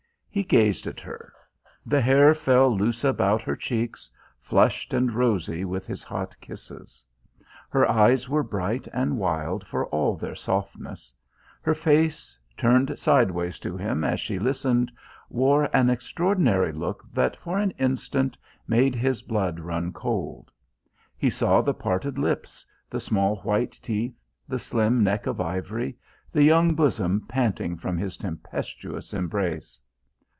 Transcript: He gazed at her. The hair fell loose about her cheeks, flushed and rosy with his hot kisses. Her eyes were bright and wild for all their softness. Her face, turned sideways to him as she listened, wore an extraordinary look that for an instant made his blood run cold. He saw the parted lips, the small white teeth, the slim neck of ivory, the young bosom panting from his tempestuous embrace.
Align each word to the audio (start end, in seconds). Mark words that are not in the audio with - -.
He 0.33 0.43
gazed 0.45 0.87
at 0.87 1.01
her. 1.01 1.33
The 1.85 1.99
hair 1.99 2.33
fell 2.33 2.73
loose 2.73 3.03
about 3.03 3.41
her 3.41 3.57
cheeks, 3.57 4.09
flushed 4.39 4.93
and 4.93 5.11
rosy 5.11 5.65
with 5.65 5.85
his 5.87 6.05
hot 6.05 6.39
kisses. 6.39 7.03
Her 7.69 7.85
eyes 7.91 8.29
were 8.29 8.41
bright 8.41 8.87
and 8.93 9.17
wild 9.17 9.67
for 9.67 9.87
all 9.87 10.15
their 10.15 10.35
softness. 10.35 11.11
Her 11.61 11.75
face, 11.75 12.39
turned 12.55 12.97
sideways 12.97 13.59
to 13.59 13.75
him 13.75 14.05
as 14.05 14.21
she 14.21 14.39
listened, 14.39 14.89
wore 15.29 15.65
an 15.75 15.89
extraordinary 15.89 16.71
look 16.71 17.03
that 17.11 17.35
for 17.35 17.59
an 17.59 17.71
instant 17.71 18.37
made 18.65 18.95
his 18.95 19.21
blood 19.21 19.59
run 19.59 19.91
cold. 19.91 20.49
He 21.17 21.29
saw 21.29 21.59
the 21.61 21.73
parted 21.73 22.17
lips, 22.17 22.65
the 22.89 23.01
small 23.01 23.41
white 23.41 23.77
teeth, 23.83 24.17
the 24.47 24.59
slim 24.59 25.03
neck 25.03 25.27
of 25.27 25.41
ivory, 25.41 25.97
the 26.31 26.43
young 26.43 26.73
bosom 26.73 27.25
panting 27.27 27.75
from 27.75 27.97
his 27.97 28.15
tempestuous 28.15 29.13
embrace. 29.13 29.81